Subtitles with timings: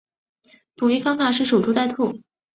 [0.75, 2.21] 捕鱼方法是守株待兔。